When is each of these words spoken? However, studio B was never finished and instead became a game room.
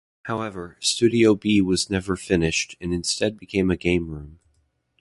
However, 0.23 0.77
studio 0.79 1.35
B 1.35 1.61
was 1.61 1.91
never 1.91 2.15
finished 2.15 2.75
and 2.81 2.91
instead 2.91 3.37
became 3.37 3.69
a 3.69 3.77
game 3.77 4.09
room. 4.09 4.39